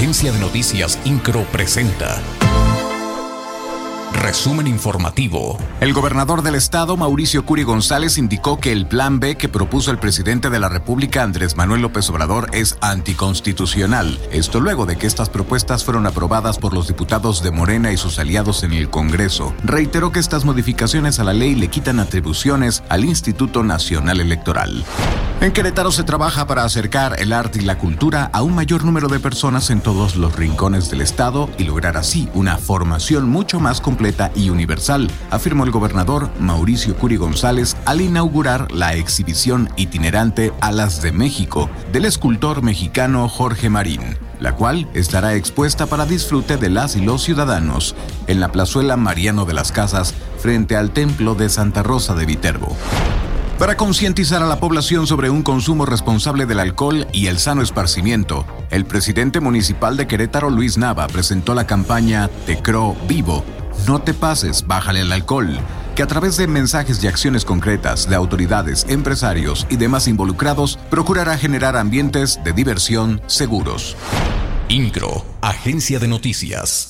Agencia 0.00 0.32
de 0.32 0.38
Noticias 0.38 0.98
Incro 1.04 1.44
presenta. 1.52 2.22
Resumen 4.14 4.66
informativo. 4.66 5.58
El 5.82 5.92
gobernador 5.92 6.40
del 6.40 6.54
estado, 6.54 6.96
Mauricio 6.96 7.44
Curi 7.44 7.64
González, 7.64 8.16
indicó 8.16 8.58
que 8.58 8.72
el 8.72 8.86
plan 8.86 9.20
B 9.20 9.36
que 9.36 9.50
propuso 9.50 9.90
el 9.90 9.98
presidente 9.98 10.48
de 10.48 10.58
la 10.58 10.70
República, 10.70 11.22
Andrés 11.22 11.54
Manuel 11.54 11.82
López 11.82 12.08
Obrador, 12.08 12.48
es 12.54 12.78
anticonstitucional. 12.80 14.18
Esto 14.32 14.58
luego 14.58 14.86
de 14.86 14.96
que 14.96 15.06
estas 15.06 15.28
propuestas 15.28 15.84
fueron 15.84 16.06
aprobadas 16.06 16.56
por 16.56 16.72
los 16.72 16.88
diputados 16.88 17.42
de 17.42 17.50
Morena 17.50 17.92
y 17.92 17.98
sus 17.98 18.18
aliados 18.18 18.62
en 18.62 18.72
el 18.72 18.88
Congreso. 18.88 19.52
Reiteró 19.64 20.12
que 20.12 20.20
estas 20.20 20.46
modificaciones 20.46 21.20
a 21.20 21.24
la 21.24 21.34
ley 21.34 21.54
le 21.54 21.68
quitan 21.68 22.00
atribuciones 22.00 22.82
al 22.88 23.04
Instituto 23.04 23.62
Nacional 23.62 24.20
Electoral. 24.20 24.82
En 25.40 25.52
Querétaro 25.52 25.90
se 25.90 26.04
trabaja 26.04 26.46
para 26.46 26.64
acercar 26.64 27.18
el 27.18 27.32
arte 27.32 27.60
y 27.60 27.62
la 27.62 27.78
cultura 27.78 28.28
a 28.34 28.42
un 28.42 28.54
mayor 28.54 28.84
número 28.84 29.08
de 29.08 29.18
personas 29.20 29.70
en 29.70 29.80
todos 29.80 30.16
los 30.16 30.36
rincones 30.36 30.90
del 30.90 31.00
estado 31.00 31.48
y 31.56 31.64
lograr 31.64 31.96
así 31.96 32.28
una 32.34 32.58
formación 32.58 33.26
mucho 33.26 33.58
más 33.58 33.80
completa 33.80 34.30
y 34.34 34.50
universal, 34.50 35.10
afirmó 35.30 35.64
el 35.64 35.70
gobernador 35.70 36.28
Mauricio 36.38 36.94
Curi 36.94 37.16
González 37.16 37.74
al 37.86 38.02
inaugurar 38.02 38.70
la 38.70 38.92
exhibición 38.92 39.70
itinerante 39.76 40.52
Alas 40.60 41.00
de 41.00 41.10
México 41.10 41.70
del 41.90 42.04
escultor 42.04 42.62
mexicano 42.62 43.26
Jorge 43.26 43.70
Marín 43.70 44.18
la 44.40 44.56
cual 44.56 44.88
estará 44.94 45.34
expuesta 45.34 45.86
para 45.86 46.06
disfrute 46.06 46.56
de 46.56 46.70
las 46.70 46.96
y 46.96 47.02
los 47.02 47.22
ciudadanos 47.22 47.94
en 48.26 48.40
la 48.40 48.52
plazuela 48.52 48.96
Mariano 48.96 49.44
de 49.44 49.54
las 49.54 49.70
Casas 49.70 50.14
frente 50.38 50.76
al 50.76 50.90
templo 50.90 51.34
de 51.34 51.50
Santa 51.50 51.82
Rosa 51.82 52.14
de 52.14 52.24
Viterbo. 52.24 52.74
Para 53.60 53.76
concientizar 53.76 54.42
a 54.42 54.46
la 54.46 54.58
población 54.58 55.06
sobre 55.06 55.28
un 55.28 55.42
consumo 55.42 55.84
responsable 55.84 56.46
del 56.46 56.60
alcohol 56.60 57.06
y 57.12 57.26
el 57.26 57.38
sano 57.38 57.60
esparcimiento, 57.60 58.46
el 58.70 58.86
presidente 58.86 59.38
municipal 59.40 59.98
de 59.98 60.06
Querétaro, 60.06 60.48
Luis 60.48 60.78
Nava, 60.78 61.06
presentó 61.08 61.52
la 61.52 61.66
campaña 61.66 62.30
Te 62.46 62.56
Cro 62.62 62.96
Vivo. 63.06 63.44
No 63.86 64.00
te 64.00 64.14
pases, 64.14 64.66
bájale 64.66 65.02
el 65.02 65.12
alcohol, 65.12 65.58
que 65.94 66.02
a 66.02 66.06
través 66.06 66.38
de 66.38 66.46
mensajes 66.46 67.04
y 67.04 67.06
acciones 67.06 67.44
concretas 67.44 68.08
de 68.08 68.16
autoridades, 68.16 68.86
empresarios 68.88 69.66
y 69.68 69.76
demás 69.76 70.08
involucrados 70.08 70.78
procurará 70.88 71.36
generar 71.36 71.76
ambientes 71.76 72.40
de 72.42 72.54
diversión 72.54 73.20
seguros. 73.26 73.94
INCRO, 74.70 75.26
Agencia 75.42 75.98
de 75.98 76.08
Noticias. 76.08 76.89